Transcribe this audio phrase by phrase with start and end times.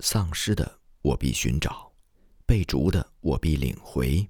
[0.00, 1.92] 丧失的我必寻找，
[2.46, 4.28] 被逐的我必领回，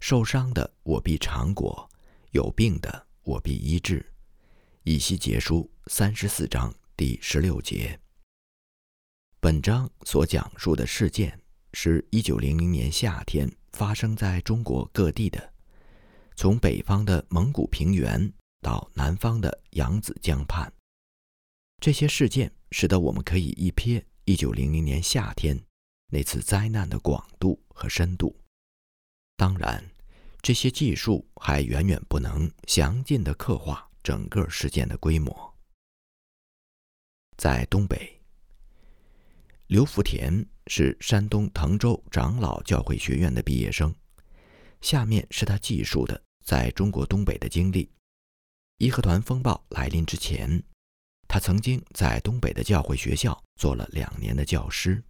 [0.00, 1.88] 受伤的我必偿果，
[2.32, 4.04] 有病的我必医治。
[4.82, 7.98] 以西结书三十四章第十六节。
[9.40, 11.40] 本章所讲述的事件
[11.72, 15.52] 是一九零零年夏天发生在中国各地的，
[16.36, 18.30] 从北方的蒙古平原
[18.60, 20.70] 到南方的扬子江畔。
[21.80, 25.58] 这些事件使得我们可以一瞥一九零零年夏天
[26.12, 28.38] 那次灾难的广度和深度。
[29.38, 29.82] 当然，
[30.42, 35.34] 这些技术还远远不能详尽地刻画整个事件的规模。
[37.38, 38.20] 在东北。
[39.68, 43.94] 刘福田是山东滕州长老教会学院的毕业生。
[44.82, 47.90] 下面是他记述的在中国东北的经历。
[48.76, 50.62] 义和团风暴来临之前，
[51.28, 55.00] 他曾经在东北的教会学校做了两年的教师。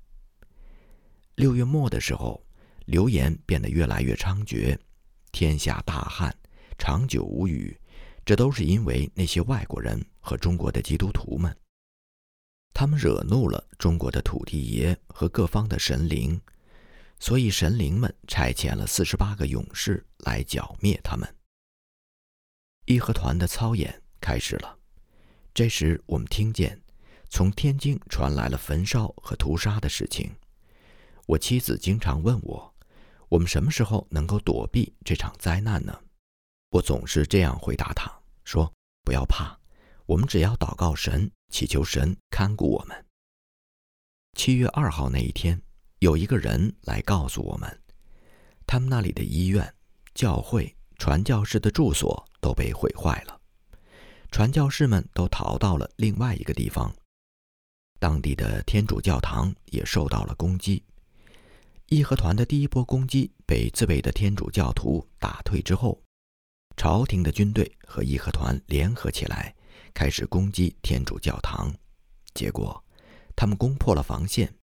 [1.36, 2.44] 六月末的时候，
[2.86, 4.76] 流言变得越来越猖獗，
[5.30, 6.36] 天下大旱，
[6.76, 7.80] 长久无雨，
[8.26, 11.56] 这都是因为那些外国人和中国的基督徒们。
[12.74, 16.40] 他们惹怒了中国的土地爷和各方的神灵，
[17.20, 21.36] 所以神灵们差遣了四十八个勇士来剿灭他们。
[22.86, 24.77] 义和团的操演开始了。
[25.58, 26.80] 这时，我们听见
[27.30, 30.32] 从天津传来了焚烧和屠杀的事情。
[31.26, 32.72] 我妻子经常问我
[33.28, 36.00] ：“我们什么时候能够躲避这场灾难呢？”
[36.70, 38.08] 我总是这样回答她
[38.46, 39.58] ：“说不要怕，
[40.06, 43.04] 我们只要祷告神。”祈求神看顾我们。
[44.34, 45.60] 七月二号那一天，
[45.98, 47.82] 有一个人来告诉我们，
[48.64, 49.74] 他们那里的医院、
[50.14, 53.37] 教会、传教士的住所都被毁坏了，
[54.30, 56.94] 传教士们都逃到了另外一个地方。
[57.98, 60.84] 当地的天主教堂也受到了攻击。
[61.86, 66.00] 义和团的第一波攻击被自卫的天主教徒打退之后，
[66.76, 69.54] 朝廷的军队和义和团联合起来。
[69.94, 71.74] 开始攻击天主教堂，
[72.34, 72.84] 结果
[73.34, 74.54] 他们攻破了防线，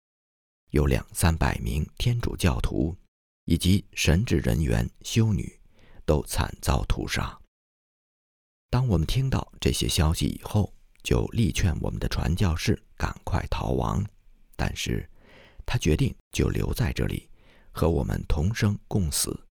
[0.71, 2.95] 有两三百名天主教徒
[3.47, 5.59] 以及神职人员、修女
[6.05, 7.37] 都惨遭屠杀。
[8.75, 10.75] 当我们听到这些消息以后，
[11.05, 14.05] 就力劝我们的传教士赶快逃亡，
[14.57, 15.09] 但是
[15.65, 17.31] 他决定就留在这里，
[17.71, 19.47] 和我们同生共死。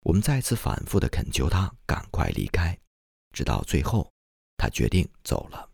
[0.00, 2.76] 我们再次反复地恳求他赶快离开，
[3.32, 4.10] 直到最后。
[4.56, 5.70] 他决定走了。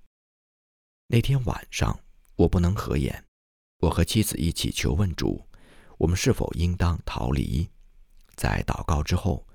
[1.06, 1.98] 那天晚上，
[2.36, 3.24] 我不能合眼，
[3.78, 5.42] 我和妻子一起求问主，
[5.96, 7.66] 我们是否应当逃离。
[8.36, 9.46] 在祷告之后，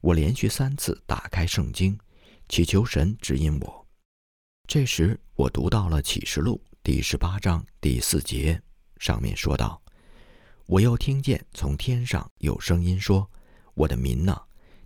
[0.00, 1.98] 我连续三次打开圣经，
[2.52, 3.88] 祈求神指引我。
[4.68, 8.60] 这时，我读到了启示录第十八章第四节，
[8.98, 9.82] 上面说道
[10.68, 13.26] ：“我又听见从天上有声音说
[13.72, 14.38] ：‘我的民呐，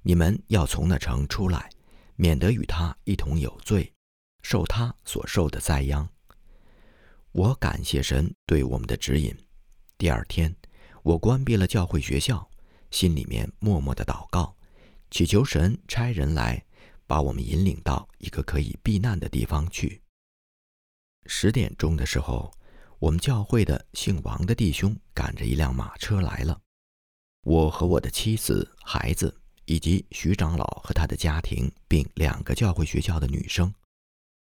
[0.03, 1.69] 你们要从那城出来。’”
[2.15, 3.93] 免得与他一同有罪，
[4.43, 6.09] 受他所受的灾殃。
[7.33, 9.37] 我感谢神对我们的指引。
[9.99, 10.55] 第二天，
[11.03, 12.49] 我关闭了教会学校，
[12.93, 14.57] 心里面默默的祷告，
[15.11, 16.65] 祈求神差人来
[17.07, 20.03] 把我们引领到一个可以避难的地方去。
[21.27, 22.53] 十点钟的时候，
[22.99, 26.61] 我们教会的姓王的弟兄赶着一辆马车来了，
[27.43, 29.35] 我和我的妻子、孩子。
[29.69, 33.75] 以及徐长老和他的家庭，并两个教会学校的女生，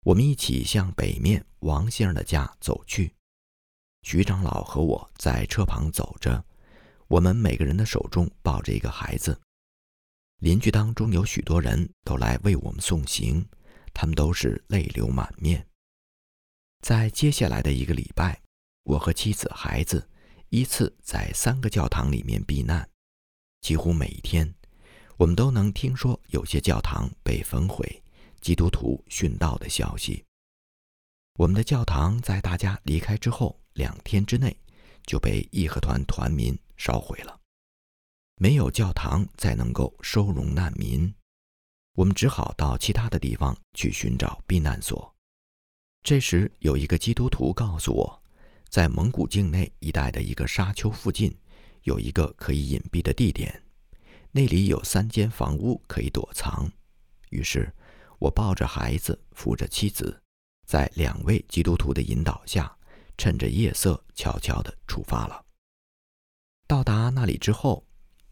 [0.04, 3.14] 我们一起向北面王先生的家走去。
[4.02, 6.44] 徐长老和我在车旁走着，
[7.08, 9.40] 我们每个人的手中抱着一个孩子。
[10.40, 13.44] 邻居当中有许多人都来为我们送行，
[13.94, 15.68] 他们都是泪流满面。
[16.82, 18.40] 在接下来的一个礼拜，
[18.84, 20.08] 我和妻子、孩子
[20.50, 22.88] 依次在三个教堂里面避难，
[23.62, 24.54] 几乎每一天。
[25.18, 28.04] 我们都能听说有些教堂被焚毁、
[28.40, 30.24] 基督徒殉道的消息。
[31.34, 34.56] 我们的教堂在大家离开之后两天之内
[35.08, 37.37] 就被义和团团民烧毁了，
[38.40, 41.12] 没有教堂再能够收容难民，
[41.94, 45.12] 我们只好到其他的地方去寻找避难所。
[46.04, 48.24] 这时，有一个基督徒告诉我，
[48.70, 51.36] 在蒙古境内一带的一个沙丘附近，
[51.82, 53.64] 有一个可以隐蔽的地点。
[54.32, 56.72] 那里有三间房屋可以躲藏，
[57.32, 57.74] 于是，
[58.20, 60.22] 我抱着孩子，扶着妻子，
[60.68, 62.72] 在两位基督徒的引导下，
[63.18, 65.44] 趁着夜色，悄悄地出发了。
[66.68, 67.87] 到达那里之后，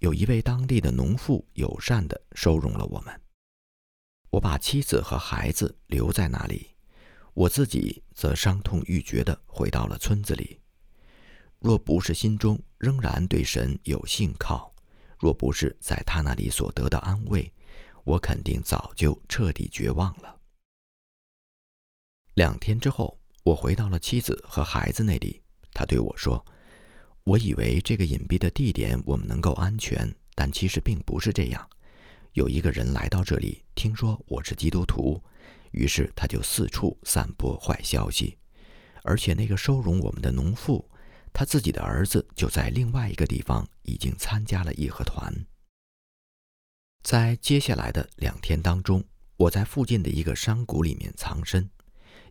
[0.06, 3.22] 有一位当地的农妇友善地收容了我们。
[4.30, 6.69] 我把妻子和孩子留在那里，
[7.34, 10.62] 我自己则伤痛欲绝地回到了村子里。
[11.57, 14.72] 若不是心中仍然对神有信靠，
[15.18, 17.52] 若不是在他那里所得的安慰，
[18.04, 20.40] 我肯定早就彻底绝望了。
[22.36, 25.42] 两天之后，我回到了妻子和孩子那里。
[25.74, 26.46] 他对我说
[27.25, 31.69] ：“我以为这个隐蔽的地点我们能够安全，但其实并不是这样。
[32.33, 35.19] 有一个人来到这里，听说我是基督徒，
[35.72, 38.38] 于是他就四处散播坏消息。
[39.01, 40.88] 而且那个收容我们的农妇，
[41.33, 45.33] 他自己的儿子就在另外一个地方已经参加了义和团。
[47.01, 49.04] 在接下来的两天当中，
[49.36, 51.68] 我在附近的一个山谷里面藏身。”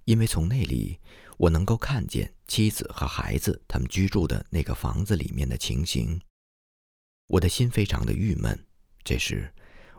[0.04, 0.98] 因为从那里，
[1.36, 6.20] 我能够看见妻子和孩子他们居住的那个房子里面的情形，
[7.26, 8.66] 我的心非常的郁闷。
[9.02, 9.52] 这时，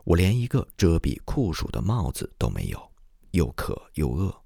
[0.03, 2.91] 我连一个遮蔽酷暑的帽子都没有，
[3.31, 4.43] 又渴又饿，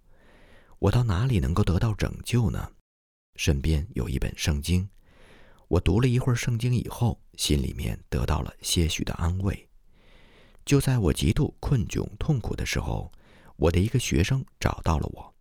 [0.80, 2.72] 我到哪里能够得到拯救呢？
[3.36, 4.90] 身边有一本圣经，
[5.68, 9.70] 我读了一会儿圣经以后，心里面得到了些许的安慰。
[10.66, 13.12] 就在我极度困窘痛苦的时候，
[13.56, 15.34] 我的一个学生找到了我。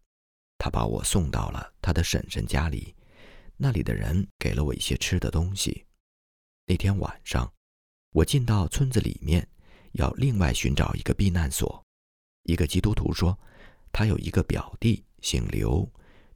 [0.58, 2.94] 他把我送到了他的婶婶家里，
[3.56, 5.86] 那里的人给了我一些吃的东西。
[6.66, 7.50] 那天晚上，
[8.12, 9.48] 我进到村子里面，
[9.92, 11.82] 要另外寻找一个避难所。
[12.42, 13.38] 一个基督徒说，
[13.92, 15.88] 他有一个表弟姓刘，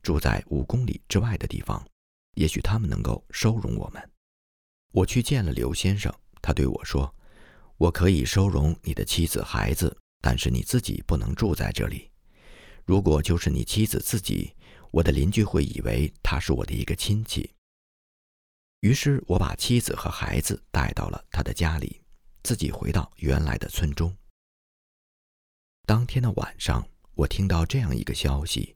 [0.02, 1.84] 住在五公里之外的地方，
[2.34, 4.10] 也许他们能够收容我们。
[4.92, 7.14] 我去见了刘先生，他对我说
[7.76, 12.10] ：“我可以收容你的妻子孩子，但是你自己不能住在这里。”
[12.84, 14.54] 如果就是你妻子自己，
[14.90, 17.50] 我的邻居会以为他是我的一个亲戚。
[18.80, 22.00] 于是我把妻子和孩子带到了他的家里，
[22.42, 24.14] 自己回到原来的村中。
[25.86, 26.84] 当天的晚上，
[27.14, 28.74] 我听到这样一个消息：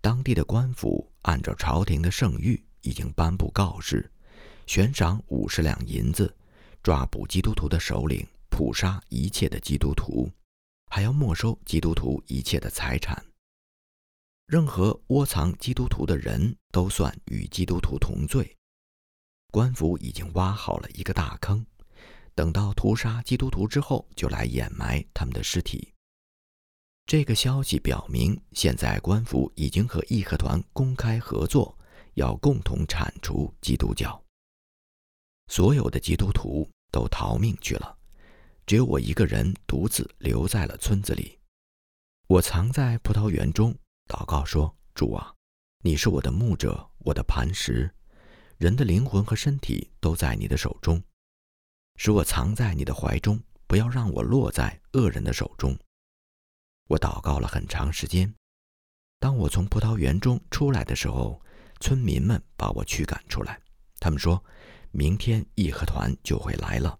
[0.00, 4.10] 当地的官府按照朝廷的圣谕，已经颁布告示，
[4.66, 6.34] 悬赏五十两银子，
[6.82, 10.30] 抓捕基督徒的首领，捕杀一切的基督徒，
[10.90, 13.22] 还要没收基督徒一切的财产。
[14.46, 18.54] 任何窝藏基督徒的人都算与基督徒同罪。
[19.50, 21.64] 官府已经挖好了一个大坑，
[22.34, 25.94] 等到屠杀基督徒之后，就来掩埋他们的尸体。
[27.06, 31.78] 这个消息表明，现在官府已经和义和团公开合作，
[32.14, 34.22] 要共同铲除基督教。
[35.48, 37.96] 所有的基督徒都逃命去了，
[38.66, 41.38] 只有我一个人独自留在了村子里。
[42.26, 43.74] 我藏在葡萄园中。
[44.06, 45.34] 祷告说：“主啊，
[45.82, 47.92] 你是我的牧者，我的磐石，
[48.58, 51.02] 人的灵魂和身体都在你的手中，
[51.96, 55.76] 使我藏在你的怀中，不要让我落在恶人的手中。”
[56.88, 58.32] 我祷告了很长时间。
[59.18, 61.40] 当我从葡萄园中出来的时候，
[61.80, 63.58] 村民们把我驱赶出来。
[63.98, 64.44] 他们说
[64.92, 66.98] ：“明天义和团就会来了。”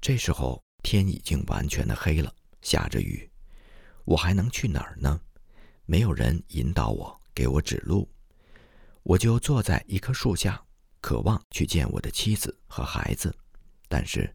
[0.00, 3.30] 这时候天已经完全的黑了，下着雨，
[4.06, 5.20] 我还能去哪儿呢？
[5.90, 8.08] 没有人引导我，给我指路，
[9.02, 10.64] 我就坐在一棵树下，
[11.00, 13.36] 渴望去见我的妻子和孩子。
[13.88, 14.32] 但是，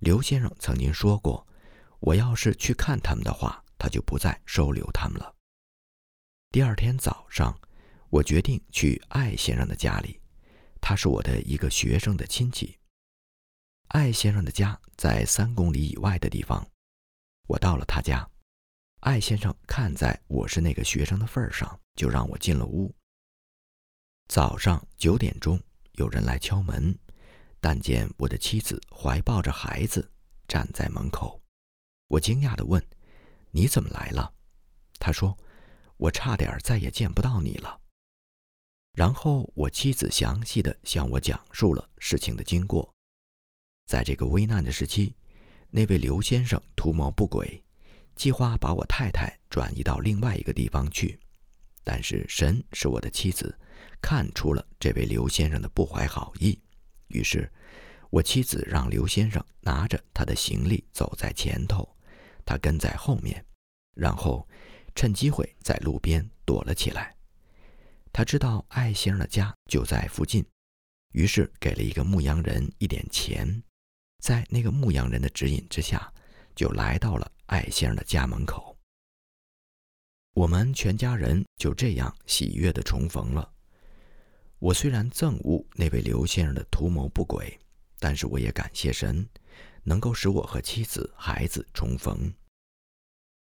[0.00, 1.46] 刘先生曾经说过，
[2.00, 5.32] 我要是去看他们的话，他就不再收留他们了。
[6.50, 7.56] 第二天早上，
[8.10, 10.20] 我决定去艾先生的家里，
[10.80, 12.76] 他是我的一个学生的亲戚。
[13.90, 16.68] 艾先生的家在三公里以外的地方，
[17.46, 18.28] 我到了他家。
[19.00, 22.92] 艾先生看在我是那个学生的份上，就让我进了屋。
[24.28, 25.60] 早上九点钟，
[25.92, 26.98] 有人来敲门，
[27.60, 30.10] 但见我的妻子怀抱着孩子
[30.48, 31.40] 站在门口。
[32.08, 32.84] 我惊讶地问
[33.52, 34.32] ：“你怎么来了？”
[34.98, 35.36] 他说
[35.98, 37.80] ：“我差点再也见不到你了。”
[38.92, 42.92] 然后我妻子详细的向我讲述了事情的经过。
[43.86, 45.14] 在这个危难的时期，
[45.70, 47.62] 那位刘先生图谋不轨。
[48.16, 51.18] 计划把我太太转移到另外一个地方去，
[51.84, 53.56] 但是神是我的妻子，
[54.00, 56.58] 看出了这位刘先生的不怀好意，
[57.08, 57.50] 于是，
[58.10, 61.86] 我妻子让刘先生拿着他的行李走在前头，
[62.44, 63.44] 他跟在后面，
[63.94, 64.48] 然后
[64.94, 67.14] 趁机会在路边躲了起来。
[68.12, 70.42] 他知道艾先生的家就在附近，
[71.12, 73.62] 于是给了一个牧羊人一点钱，
[74.24, 76.10] 在那个牧羊人的指引之下，
[76.56, 77.30] 就来到了。
[77.46, 78.76] 艾先生的家门口，
[80.32, 83.52] 我们全家人就这样喜悦的重逢了。
[84.58, 87.56] 我虽然憎恶那位刘先生的图谋不轨，
[88.00, 89.24] 但是我也感谢神，
[89.84, 92.34] 能够使我和妻子、孩子重逢。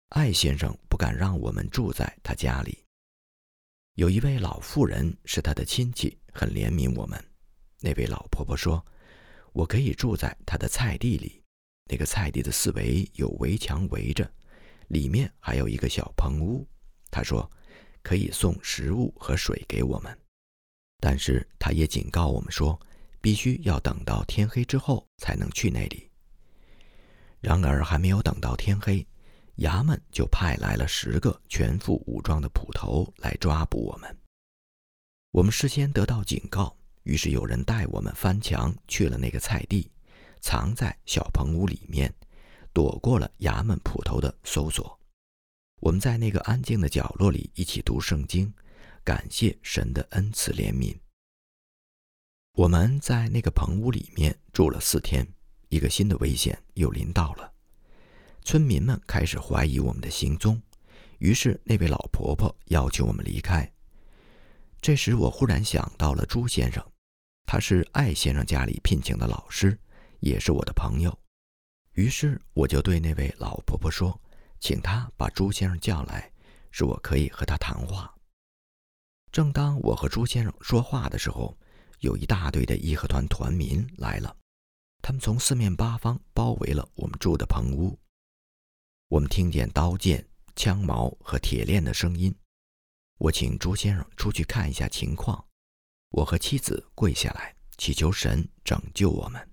[0.09, 2.85] 艾先生不敢让我们住在他家里，
[3.95, 7.19] 有一位老妇人是他的亲戚，很怜悯我们。
[7.79, 8.85] 那位老婆婆说
[9.53, 11.41] ：“我可以住在她的菜地里，
[11.89, 14.29] 那个菜地的四围有围墙围着，
[14.87, 16.67] 里面还有一个小棚屋。”
[17.09, 17.49] 他说
[18.03, 20.17] ：“可以送食物和水给我们。”
[20.99, 22.79] 但是他也警告我们说，
[23.21, 26.09] 必须要等到天黑之后才能去那里。
[27.39, 29.05] 然而还没有等到天黑，
[29.57, 34.17] 衙门就派来了十个全副武装的捕头来抓捕我们。
[35.31, 39.91] 我们事先得到警告，于是有人带我们翻墙去了那个菜地，
[40.41, 42.13] 藏在小棚屋里面，
[42.73, 44.99] 躲过了衙门捕头的搜索。
[45.79, 48.53] 我们在那个安静的角落里一起读圣经，
[49.03, 50.97] 感谢神的恩赐怜悯。
[52.53, 55.27] 我们在那个棚屋里面住了四天。
[55.69, 57.51] 一个新的危险又临到了，
[58.41, 60.61] 村民们开始怀疑我们的行踪，
[61.19, 63.69] 于是那位老婆婆要求我们离开。
[64.79, 66.81] 这时，我忽然想到了朱先生，
[67.45, 69.77] 他是艾先生家里聘请的老师，
[70.19, 71.17] 也是我的朋友。
[71.93, 74.19] 于是，我就对那位老婆婆说
[74.59, 76.31] ：“请她把朱先生叫来，
[76.71, 78.13] 使我可以和他谈话。”
[79.31, 81.57] 正当我和朱先生说话的时候，
[81.99, 84.35] 有一大队的义和团团民来了。
[85.01, 87.97] 他们从四面八方包围了我们住的棚屋。
[89.09, 92.33] 我们听见刀剑、枪矛和铁链的声音。
[93.17, 95.43] 我请朱先生出去看一下情况。
[96.09, 99.49] 我和妻子跪下来祈求神拯救我们。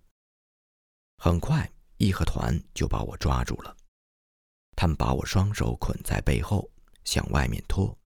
[1.25, 1.67] 很快，
[1.97, 3.75] 义和团就把我抓住了。
[4.77, 6.71] 他们把我双手捆在背后，
[7.03, 7.99] 向外面拖。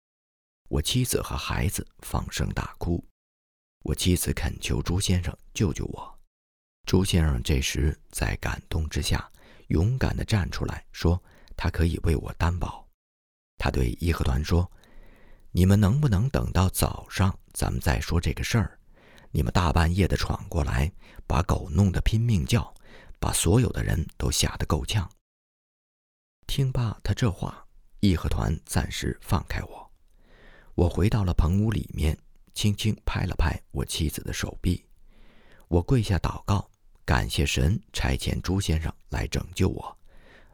[0.69, 3.03] 我妻子和孩子放声大哭。
[3.81, 6.19] 我妻子恳求朱先生救救我。
[6.85, 9.27] 朱先生这时在感动之下，
[9.69, 11.19] 勇敢地站出来说
[11.57, 12.87] ：“他可以为我担保。”
[13.57, 14.71] 他对义和团说
[15.49, 18.77] ：“你们能不能等到早上，咱们再说这个事儿？
[19.31, 20.91] 你们大半夜的闯过来，
[21.25, 22.71] 把狗弄得拼命叫，
[23.19, 25.09] 把所有的人都吓得够呛。”
[26.47, 27.65] 听罢他这话，
[27.99, 29.91] 义和团暂时放开我。
[30.75, 32.17] 我回到了棚屋里面，
[32.53, 34.85] 轻轻拍了拍我妻子的手臂，
[35.67, 36.69] 我跪下祷告。
[37.05, 39.97] 感谢神差遣朱先生来拯救我，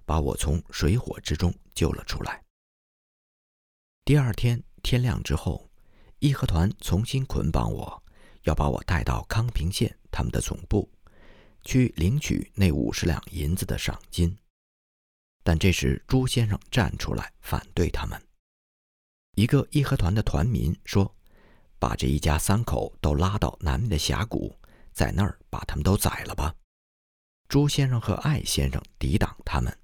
[0.06, 2.44] 把我从水火之中救了出来。
[4.06, 5.68] 第二天天亮之后，
[6.20, 8.04] 义和团重新捆绑我，
[8.44, 10.88] 要把我带到康平县他们的总部，
[11.64, 14.38] 去领取那五十两银子的赏金。
[15.44, 18.22] 但这时朱先生站出来反对他们。
[19.36, 21.16] 一个义和团的团民说
[21.80, 24.56] ：“把这一家三口都拉到南面的峡谷。”
[24.94, 26.54] 在那儿把他们都宰了吧！
[27.48, 29.76] 朱先生和艾先生抵挡他们，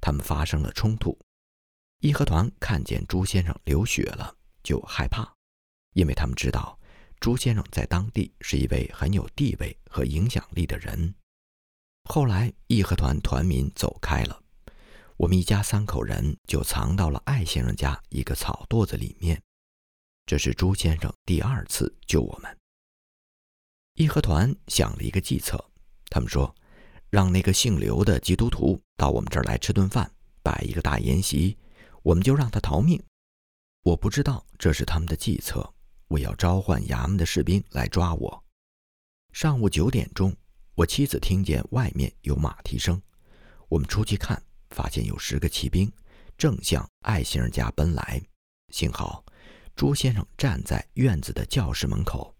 [0.00, 1.16] 他们发生了冲突。
[2.00, 5.32] 义和团看见朱先生流血了，就害怕，
[5.92, 6.79] 因为他们知道
[7.20, 11.14] 朱先生在当地是一位很有地位和影响力的人。
[12.08, 14.42] 后来义和团团民走开了，
[15.18, 19.40] 我们一家三口人就藏到了艾先生家一个草垛子里面。
[20.24, 22.56] 这是朱先生第二次救我们。
[23.94, 25.62] 义和团想了一个计策，
[26.08, 26.54] 他们说
[27.10, 30.10] ：“让那个姓刘的基督徒到我们这儿来吃顿饭，
[30.42, 31.58] 摆一个大筵席，
[32.02, 33.02] 我们就让他逃命。”
[33.84, 35.74] 我不知道这是他们的计策。
[36.10, 38.44] 我要召唤衙门的士兵来抓我。
[39.32, 40.36] 上午九点钟，
[40.74, 43.00] 我妻子听见外面有马蹄声，
[43.68, 45.90] 我们出去看，发现有十个骑兵
[46.36, 48.20] 正向艾先生家奔来。
[48.72, 49.24] 幸好
[49.76, 52.34] 朱先生站在院子的教室门口。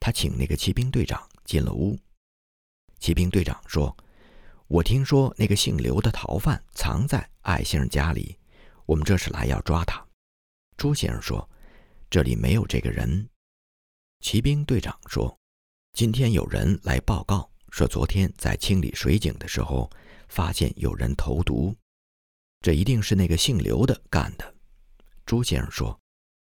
[0.00, 1.98] 他请那个骑兵队长进了屋。
[2.98, 3.94] 骑兵队长说
[4.68, 8.38] ：“我听说那个姓刘的逃犯藏在艾先生家里，
[8.86, 10.02] 我们这是来要抓他。”
[10.78, 11.46] 朱先生说
[12.10, 13.28] ：“这里没有这个人。”
[14.20, 15.38] 骑兵队长说
[15.92, 19.90] ：“今天有人来报告说，昨天在清理水井的时候，
[20.28, 21.74] 发现有人投毒，
[22.60, 24.54] 这一定是那个姓刘的干的。”
[25.26, 26.00] 朱先生说：“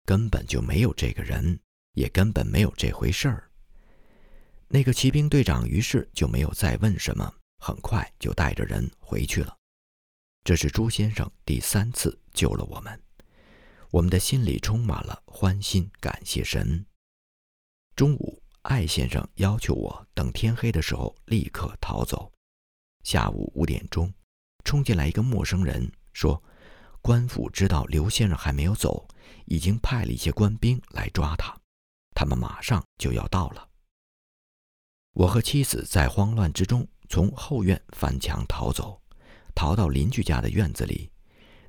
[0.06, 1.60] 根本就没有这个人。”
[1.94, 3.52] 也根本没有这回事儿。
[4.70, 9.54] 那个骑兵队长于是就没有再问什么，很快就带着人回去了。
[10.46, 12.98] 这是朱先生第三次救了我们，
[13.92, 16.86] 我们的心里充满了欢欣，感谢神。
[17.94, 22.32] 中午，艾先生要求我等天黑的时候立刻逃走。
[23.04, 24.14] 下午五点钟，
[24.64, 26.42] 冲进来一个陌生人，说
[27.04, 29.06] ：“官府知道刘先生还没有走，
[29.44, 31.54] 已经派了一些官兵来抓他。”
[32.16, 33.68] 他们马上就要到了。
[35.12, 39.02] 我和妻子在慌乱之中从后院翻墙逃走，
[39.54, 41.12] 逃到邻居家的院子里，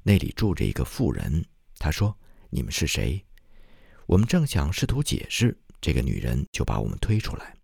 [0.04, 1.44] 那里住着一个妇人。
[1.82, 2.16] 他说
[2.48, 3.26] ：“你们是谁？”
[4.06, 7.56] 我们正想试图解释，这个女人就把我们推出来。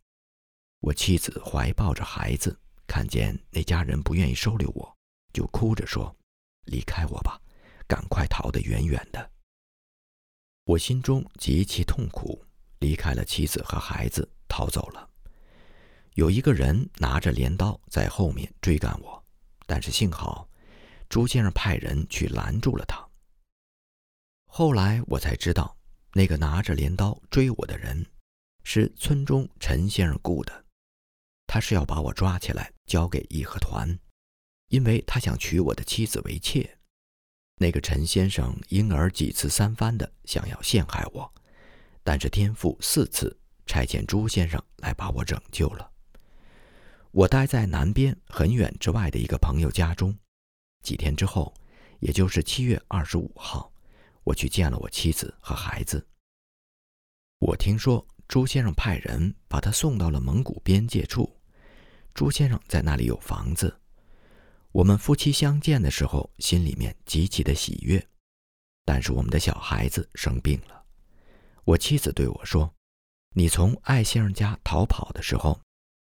[0.81, 4.93] 我妻子怀抱着孩子，看见那家人不愿意收留我，
[5.33, 6.13] 就哭着说
[6.67, 7.41] ：“离开我吧，
[7.87, 9.31] 赶快逃得远远的。”
[10.67, 12.45] 我心中极其痛苦，
[12.81, 15.09] 离开了妻子和孩子，逃走了。
[16.15, 19.25] 有一个人拿着镰刀在后面追赶我，
[19.65, 20.49] 但是幸好，
[21.09, 23.08] 朱先生派人去拦住了他。
[24.51, 25.77] 后来我才知道，
[26.15, 28.05] 那个拿着镰刀追我的人，
[28.65, 30.65] 是村中陈先生雇的。
[31.47, 33.97] 他是要把我抓起来交给义和团，
[34.69, 36.79] 因为他想娶我的妻子为妾。
[37.61, 41.33] 那个陈先生因而几次三番的想要陷害我，
[42.03, 45.91] 但是天父四次差遣朱先生来把我拯救了。
[47.11, 50.19] 我待在南边很远之外的一个朋友家中，
[50.83, 51.55] 几天之后，
[52.01, 53.73] 也就是七月二十五号。
[54.29, 56.07] 我去见了我妻子和孩子。
[57.39, 61.35] 我听说朱先生派人把他送到了蒙古边界处。
[62.13, 63.75] 朱先生在那里有房子。
[64.73, 68.07] 我们夫妻相见的时候，心里面极其的喜悦。
[68.85, 70.85] 但是我们的小孩子生病了。
[71.65, 72.71] 我妻子对我说
[73.35, 75.59] ：“你从艾先生家逃跑的时候，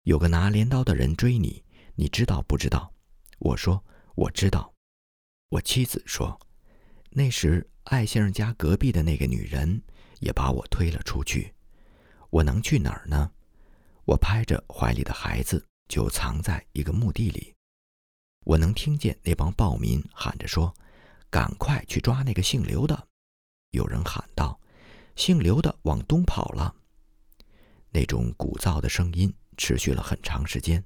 [0.03, 1.63] 有个拿镰刀的人追你，
[1.95, 2.93] 你知道不知道？”
[3.39, 3.81] 我说
[4.15, 4.73] ：“我知道。”
[5.51, 6.37] 我妻子说
[7.11, 9.81] ：“那时。”艾先生家隔壁的那个女人
[10.19, 11.51] 也把我推了出去，
[12.29, 13.31] 我能去哪儿呢？
[14.05, 17.55] 我拍着怀里的孩子就藏在一个墓地里。
[18.45, 20.71] 我能听见那帮暴民喊着说
[21.31, 23.07] ：“赶快去抓那个姓刘的！”
[23.73, 24.59] 有人喊道
[25.15, 26.75] ：“姓刘的往东跑了。”
[27.89, 30.83] 那种鼓噪的声音持续了很长时间。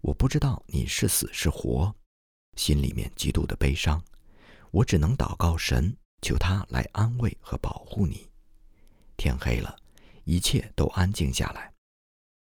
[0.00, 1.94] 我不知道你是死是活，
[2.56, 4.02] 心里面极度的悲伤。
[4.74, 5.96] 我只能祷告神。
[6.20, 8.26] 求他来安慰和保护你。
[9.18, 9.76] 天黑了，
[10.24, 11.70] 一切都安静下来，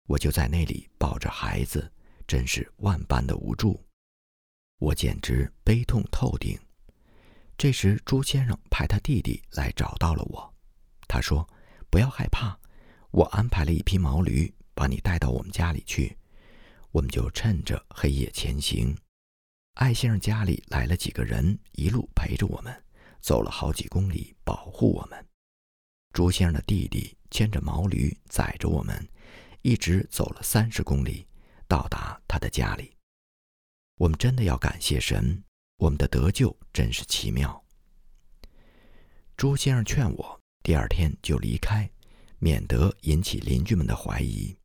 [0.08, 1.92] 我就在那里抱着孩子，
[2.28, 3.84] 真是万般的无助，
[4.78, 6.56] 我简直悲痛透顶。
[7.58, 10.54] 这时，朱先生派他弟弟来找到了我，
[11.08, 11.50] 他说
[11.90, 12.56] ：“不要害怕，
[13.10, 16.16] 我安排了一匹毛驴，把你带到我们家里去。”
[16.94, 18.96] 我们就趁着黑夜前行。
[19.76, 22.84] 艾先生家里来了几个人，一路陪着我们。
[23.22, 25.26] 走了好几公里，保护我们。
[26.12, 29.08] 朱先生的弟弟牵着毛驴，载着我们，
[29.62, 31.28] 一直走了三十公里，
[31.68, 32.98] 到达他的家里。
[33.98, 35.44] 我们真的要感谢神，
[35.78, 37.64] 我们的得救真是奇妙。
[39.38, 41.90] 朱先生劝我第二天就离开，
[42.40, 44.58] 免得引起邻居们的怀疑。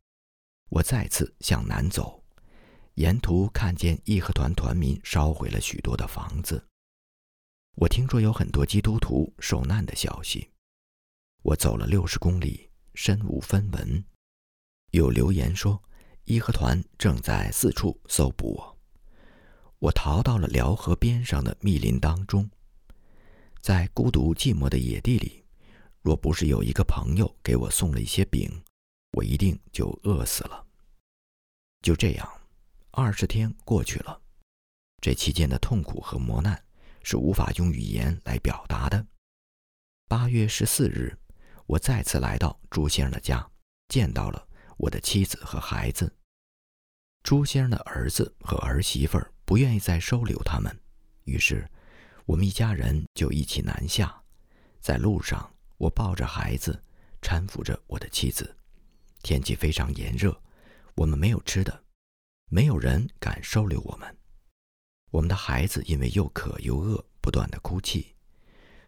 [0.69, 2.23] 我再次向南走，
[2.97, 6.65] 沿途看见义和团团民烧毁了许多的房子。
[7.75, 10.49] 我听说有很多基督徒受难的消息。
[11.43, 14.03] 我走了六十公里，身无分文。
[14.89, 15.79] 有留言说，
[16.23, 18.77] 义和团正在四处搜捕我。
[19.77, 22.49] 我逃到了辽河边上的密林当中，
[23.61, 25.45] 在孤独寂寞的野地里，
[26.01, 28.51] 若不是有一个朋友给我送了一些饼，
[29.11, 30.65] 我一定就饿死了。
[31.83, 32.27] 就这样，
[32.99, 34.19] 二十天过去了，
[34.99, 36.59] 这期间的痛苦和磨难。
[37.03, 39.05] 是无法用语言来表达的。
[40.09, 41.15] 八月十四日，
[41.67, 43.47] 我再次来到朱先生的家，
[43.87, 46.11] 见到了我的妻子和孩子。
[47.21, 50.75] 朱先生的儿子和儿媳妇儿不愿意再收留他们，
[51.25, 51.69] 于是
[52.25, 54.19] 我们一家人就一起南下。
[54.81, 56.81] 在路上，我抱着孩子，
[57.21, 58.57] 搀扶着我的妻子。
[59.21, 60.35] 天气非常炎热，
[60.95, 61.83] 我们没有吃的，
[62.49, 64.17] 没有人敢收留我们。
[65.11, 68.15] 我们的孩子因为又渴又饿，不断的哭泣。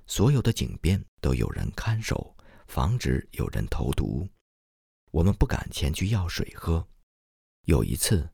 [0.08, 2.36] 所有的井边都有人看守，
[2.68, 4.28] 防止有人投毒。
[5.12, 6.86] 我们不敢前去要水喝。
[7.66, 8.28] 有一次，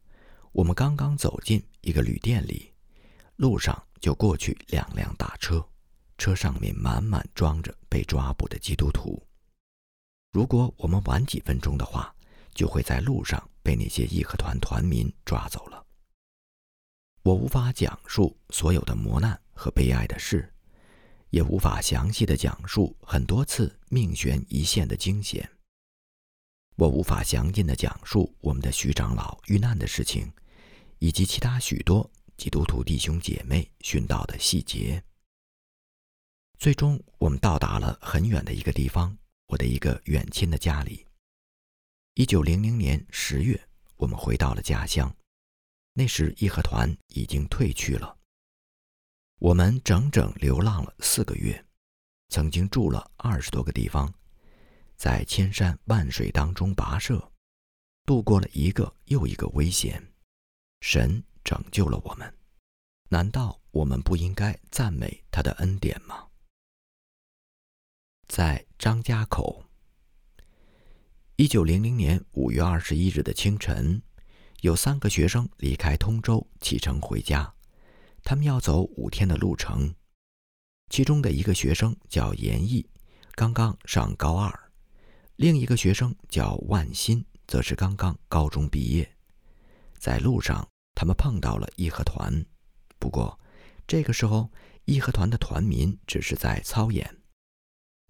[0.52, 2.72] 我们刚刚走进一个旅店里，
[3.36, 5.68] 路上就过去两辆大车，
[6.18, 9.22] 车上面满满装着被抓捕的基督徒。
[10.32, 12.14] 如果我们晚几分钟的话，
[12.54, 15.84] 就会在路上被那些义和团团民抓走了。
[17.24, 20.54] 我无法讲述所有的磨难和悲哀的事，
[21.32, 25.50] 也无法详细的讲述很多次命悬一线的惊险。
[26.76, 30.32] 我无法详尽的讲述我们的徐长老遇难的事情，
[31.00, 35.04] 以及其他许多基督徒弟兄姐妹殉道的细节。
[36.60, 41.08] 最终，我们到达了很远的一个地方，我的一个远亲的家里。
[42.18, 43.62] 一九零零年十月，
[43.98, 45.14] 我们回到了家乡。
[45.92, 48.18] 那时义和团已经退去了。
[49.40, 51.66] 我们整整流浪了四个月，
[52.30, 54.14] 曾经住了二十多个地方。
[54.96, 57.34] 在千山万水当中跋涉，
[58.06, 60.02] 度过了一个又一个危险，
[60.80, 62.34] 神拯救了我们。
[63.10, 66.30] 难道我们不应该赞美他的恩典吗？
[68.30, 69.66] 在张家口，
[71.38, 74.02] 一九零零年五月二十一日的清晨，
[74.62, 77.54] 有三个学生离开通州启程回家，
[78.24, 79.94] 他们要走五天的路程。
[80.90, 82.88] 其中的一个学生叫严毅，
[83.34, 84.50] 刚刚上高二；
[85.36, 89.18] 另一个学生叫万新，则是刚刚高中毕业。
[89.98, 92.46] 在路上，他们碰到了义和团。
[92.98, 93.38] 不过，
[93.86, 94.50] 这个时候，
[94.86, 97.14] 义和团的团民只是在操演。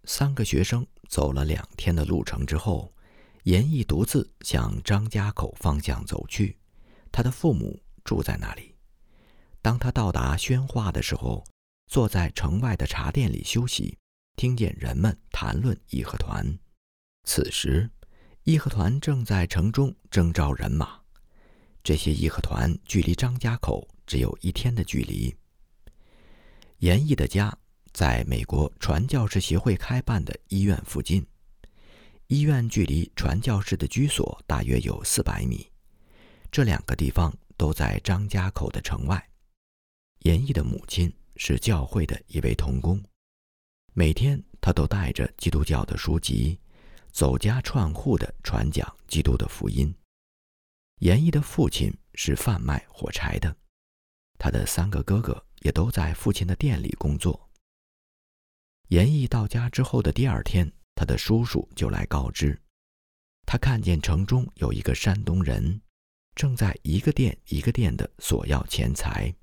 [0.03, 2.93] 三个学生走了两天的路程之后，
[3.45, 6.55] 严毅独自向张家口方向走去。
[7.11, 8.75] 他的父母住在那里。
[9.61, 11.43] 当他到达宣化的时候，
[11.87, 13.97] 坐在城外的茶店里休息，
[14.35, 16.45] 听见人们谈论义和团。
[17.23, 17.89] 此时，
[18.43, 20.99] 义和团正在城中征召人马。
[21.83, 23.87] 这些义和团距离张家口。
[24.07, 25.35] 只有一天的距离。
[26.77, 27.51] 严毅的家
[27.91, 31.25] 在美国传教士协会开办的医院附近，
[32.27, 35.69] 医院距离传教士的居所大约有四百米。
[36.51, 39.29] 这两个地方都在张家口的城外。
[40.19, 43.03] 严毅的母亲是教会的一位童工，
[43.93, 46.57] 每天他都带着基督教的书籍，
[47.11, 49.93] 走家串户的传讲基督的福音。
[51.01, 53.55] 严毅的父亲是贩卖火柴的。
[54.39, 57.49] 他的三个哥哥也都在父亲的店里工作。
[58.87, 62.59] 严毅到家之后的第二天，他的叔叔就来告知，
[63.45, 65.79] 他看见城中有一个山东人，
[66.33, 69.33] 正在一个店一个店的索要钱财。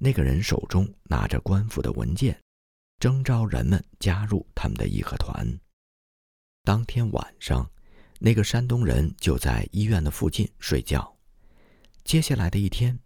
[0.00, 2.36] 那个人手中拿着官府的文件，
[2.98, 5.46] 征召人们加入他们的义和团。
[6.64, 7.70] 当天晚上，
[8.18, 11.16] 那个山东人就在医院的附近睡觉。
[12.02, 12.98] 接下来的一天。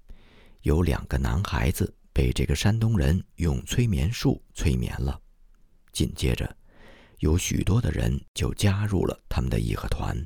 [0.62, 5.18] 有两个男孩子被这个山东人用催眠术催眠了，
[5.90, 6.54] 紧接着，
[7.20, 10.16] 有许多的人就加入了他们的义和团。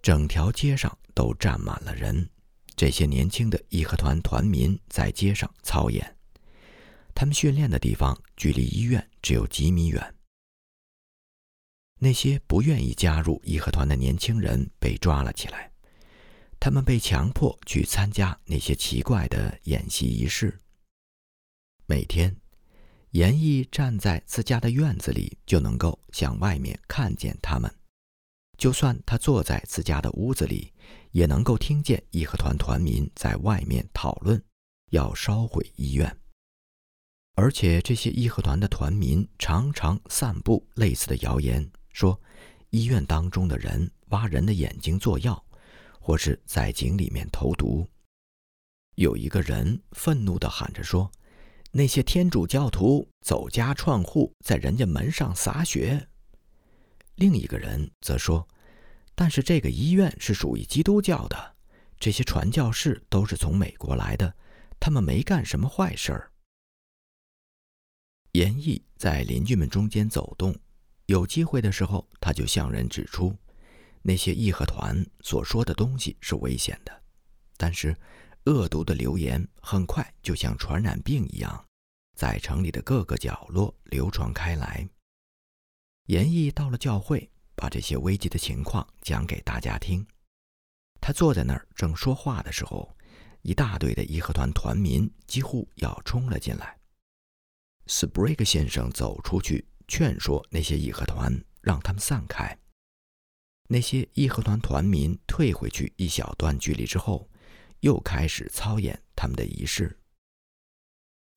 [0.00, 2.28] 整条街上都站满了人，
[2.76, 6.16] 这些年轻的义和团团民在街上操演。
[7.14, 10.14] 他们训练的地方距离医院只有几米远。
[11.98, 15.72] 那些不愿意加入义和团的年轻人被抓了起来。
[16.60, 20.60] 他们被强迫去参加那些奇怪的演习仪式。
[21.86, 22.36] 每天，
[23.16, 27.66] 严毅站在自家的院子里，就能够向外面看见他们；
[28.58, 30.70] 就算他坐在自家的屋子里，
[31.12, 34.38] 也能够听见义和团团民在外面讨论
[34.90, 36.14] 要烧毁医院。
[37.36, 42.20] 而且，这些义和团的团民常常散布类似的谣言，说
[42.68, 45.42] 医院当中的人挖人的眼睛做药。
[45.98, 47.84] 或是在井里面投毒。
[48.94, 51.10] 有一个人愤怒地喊着说
[51.76, 56.08] ：“那些天主教徒走家串户，在人家门上洒血。”
[57.16, 58.48] 另一个人则说
[59.14, 61.54] ：“但是这个医院是属于基督教的，
[62.00, 64.34] 这些传教士都是从美国来的，
[64.80, 66.32] 他们没干什么坏事儿。”
[68.32, 70.56] 严毅在邻居们中间走动，
[71.04, 73.36] 有机会的时候，他就向人指出。
[74.00, 77.02] 那些义和团所说的东西是危险的，
[77.58, 77.94] 但是
[78.44, 81.65] 恶毒的流言很快就像传染病一样，
[82.16, 84.88] 在城里的各个角落流传开来。
[86.06, 90.04] 严毅到了教会，把这些危机的情况讲给大家听。
[91.00, 92.96] 他坐在那儿正说话的时候，
[93.42, 96.78] 一大堆的义和团团民几乎要冲了进来。
[97.86, 102.58] 斯布瑞克先生走出去劝说那些义和团，让他们散开。
[103.68, 107.28] 那些义和团团民退回去一小段距离之后，
[107.80, 109.98] 又开始操演他们的仪式。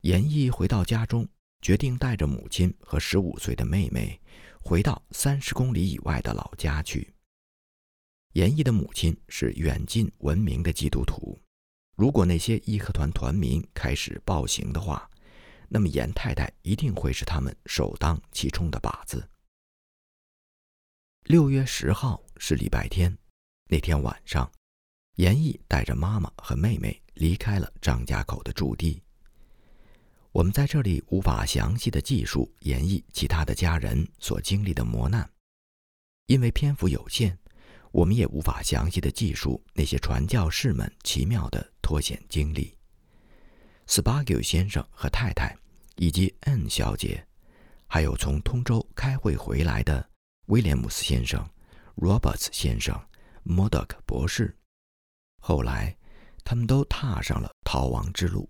[0.02, 1.28] 严毅回到家中，
[1.60, 4.18] 决定带着母亲和十五岁的妹妹
[4.62, 7.12] 回到三十公里以外的老家去。
[8.32, 11.38] 严毅的母亲是远近闻名的基督徒，
[11.96, 15.10] 如果那些义和团团民开始暴行的话，
[15.68, 19.28] 那么严太太一定会是他们首当其冲的靶子。
[21.24, 23.14] 六月十号是礼拜天，
[23.68, 24.50] 那天晚上，
[25.16, 29.02] 严毅带着妈妈和妹妹离开了张家口的驻地。
[30.32, 35.28] 我们在这里无法详细的记述严毅其他的家人所经历的磨难，
[36.26, 37.36] 因为篇幅有限，
[37.90, 42.76] 我们也无法详细的记述那些传教士们奇妙的脱险经历。
[43.86, 45.56] 斯巴格先生和太太，
[45.96, 47.26] 以及 N 小姐，
[47.88, 50.08] 还有从通州开会回来的。
[50.46, 51.44] 威廉姆斯先生、
[51.96, 52.96] Roberts 先生、
[53.44, 54.56] Murdoch 博士。
[55.40, 55.96] 后来，
[56.44, 58.48] 他们都踏上了逃亡之路。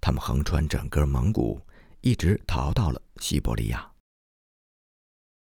[0.00, 1.60] 他们横穿整个蒙古，
[2.00, 3.90] 一直逃到了西伯利亚。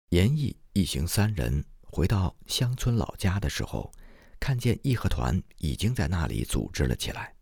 [0.09, 3.91] 严毅一行三人回到乡村老家的时候，
[4.39, 7.33] 看见义和团已经在那里组织了起来。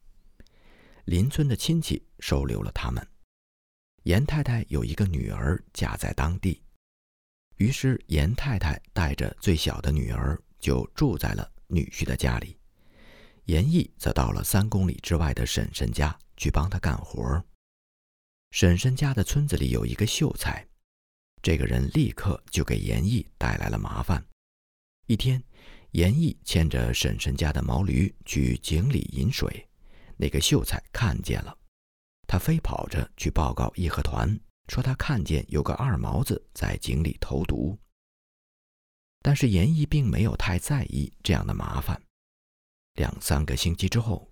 [1.05, 3.05] 邻村的亲戚收留了他们。
[4.03, 6.61] 严太太有一个女儿嫁在当地，
[7.57, 12.57] 于是严太太带着最小的女儿就住在了女婿的家里。
[13.45, 17.43] 严毅则到了三公里之外的婶婶家去帮他干活。
[18.51, 20.65] 婶婶家的村子里有一个秀才，
[21.41, 24.25] 这个人立刻就给严毅带来了麻烦。
[25.07, 25.43] 一天，
[25.91, 29.67] 严毅牵着婶婶家的毛驴去井里饮水，
[30.15, 31.57] 那个秀才看见了，
[32.27, 37.77] 他飞跑着去报告义和团，说他看见有个二毛子在井里投毒。
[39.21, 42.01] 但是严毅并没有太在意这样的麻烦。
[42.93, 44.29] 两三个星期之后，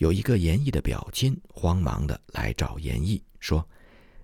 [0.00, 3.68] 有一个严毅的表亲慌忙的来找严毅，说：“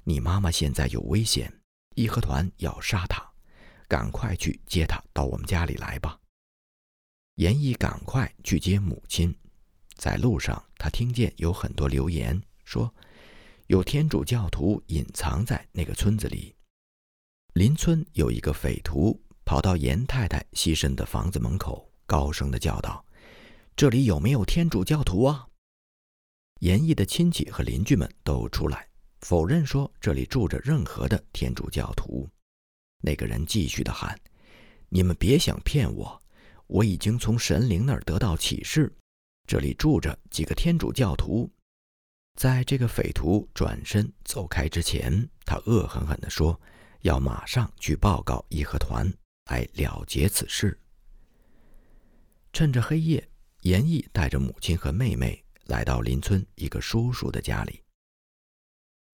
[0.04, 1.52] 你妈妈现在有危险，
[1.94, 3.22] 义和团要杀她，
[3.86, 6.18] 赶快去接她到我们家里来吧。”
[7.36, 9.36] 严毅赶快去接母亲，
[9.96, 12.90] 在路上他听见有很多流言，说
[13.66, 16.56] 有天主教徒隐藏在那个村子里。
[17.52, 23.04] 邻村有一个匪徒跑到严太太栖身的房子门口，高声的叫道。
[23.76, 25.46] 这里有没有天主教徒啊？
[26.60, 28.88] 严毅的亲戚和邻居们都出来
[29.20, 32.28] 否认说这里住着任何的天主教徒。
[33.02, 34.18] 那个人继续的喊
[34.88, 36.22] ：“你们别想骗我，
[36.66, 38.92] 我已经从神灵那儿得到启示，
[39.46, 41.50] 这里住着几个天主教徒。”
[42.36, 46.58] 在这个匪徒转身走开之前，他恶狠狠地说
[47.02, 49.12] ：“要马上去报告义和团，
[49.50, 50.78] 来了结此事。”
[52.52, 53.28] 趁着黑夜。
[53.62, 57.82] 严毅带着母亲和妹妹来到邻村一个叔叔的家里，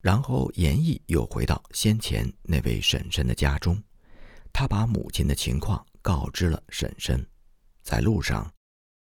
[0.00, 3.82] 然后严毅又回到先前那位婶婶的家中，
[4.52, 7.26] 他把母亲的情况告知了婶婶。
[7.82, 8.52] 在路上，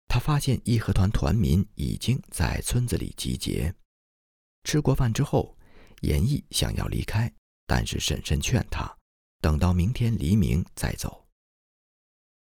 [0.09, 3.75] 他发现义和团团民已经在村子里集结。
[4.65, 5.57] 吃过饭之后，
[6.01, 7.33] 严毅想要离开，
[7.67, 8.91] 但是婶婶劝他，
[9.41, 11.27] 等到明天黎明再走。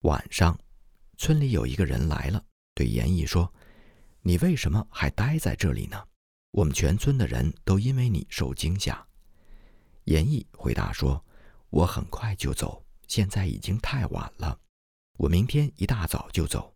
[0.02, 0.60] 晚上，
[1.18, 2.46] 村里有一个人来了。
[2.76, 3.54] 对严毅说
[4.22, 6.04] ：“你为什么还待在这里呢？
[6.52, 9.06] 我们全村的人都因为你受惊吓。”
[10.06, 11.24] 严毅回答说
[11.70, 14.60] ：“我很快就走，现在已经太晚了。
[15.18, 16.76] 我明天一大早就走。”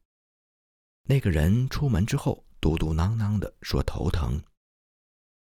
[1.06, 4.42] 那个人出门之后，嘟嘟囔囔地说头疼，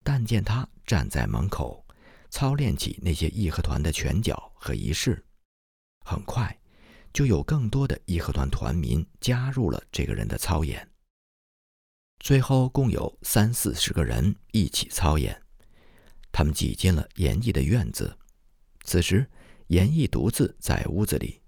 [0.03, 1.87] 但见他站在门口，
[2.31, 5.25] 操练起那些义和团的拳脚和仪式，
[6.05, 6.59] 很快。
[7.13, 10.92] 就有更多的义和团团民加入了这个人的操演。
[12.23, 15.43] 最后共有三四十个人一起操演，
[16.31, 18.17] 他们挤进了严毅的院子。
[18.85, 19.29] 此时，
[19.67, 21.43] 严毅独自在屋子里，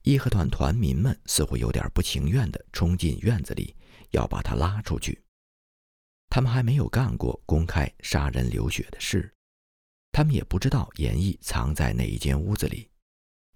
[0.00, 3.76] 义和团团民们似乎有点不情愿地冲进院子里，
[4.12, 5.22] 要把他拉出去。
[6.30, 9.30] 他们还没有干过公开杀人流血的事，
[10.12, 12.90] 他们也不知道严毅藏在哪一间屋子里，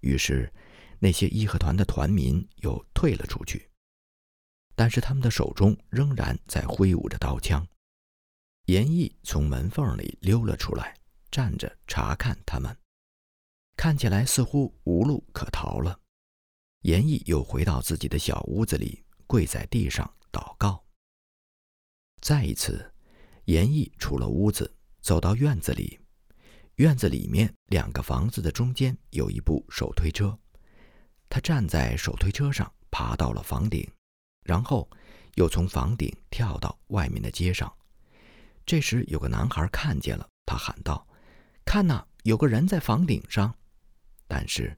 [0.01, 0.53] 于是。
[0.97, 3.69] 那些义和团的团民又退了出去，
[4.75, 7.65] 但是他们的手中仍然在挥舞着刀枪。
[8.65, 10.95] 严毅从门缝里溜了出来，
[11.31, 12.75] 站着查看他们，
[13.77, 15.99] 看起来似乎无路可逃了。
[16.81, 20.83] 严毅又回到自己的小屋子里，跪在地上祷告。
[22.21, 22.91] 再一次，
[23.45, 25.99] 严毅出了屋子，走到院子里。
[26.75, 30.37] 院子里面两个房子的中间有一部手推车。
[31.29, 33.87] 他站在手推车上，爬到了房顶，
[34.45, 34.89] 然后
[35.33, 37.69] 又从房顶跳到外面的街上。
[38.65, 41.05] 这时，有个男孩看见了，他喊道
[41.65, 43.53] ：“看呐，有个人在房顶上！”
[44.27, 44.75] 但是，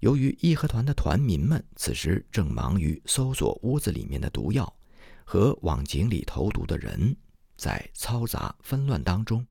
[0.00, 4.70] 由于义和团的团民们此时正忙于搜索屋子里面的毒药
[5.24, 7.16] 和往井里投毒的人，
[7.56, 9.44] 在嘈杂纷乱当中，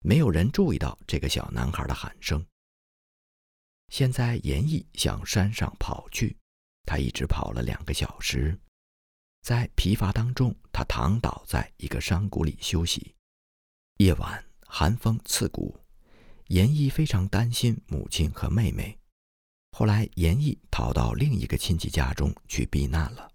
[0.00, 2.44] 没有人注意到这个小男孩的喊声。
[3.88, 6.36] 现在严毅向山上跑去，
[6.86, 8.58] 他一直跑了两个小时，
[9.48, 13.14] 在疲乏当中，他躺倒在一个山谷里休息。
[13.96, 15.74] 夜晚寒风刺骨，
[16.48, 18.98] 严毅非常担心母亲和妹妹。
[19.72, 23.27] 后来，严毅逃到另一个亲戚家中去避难了。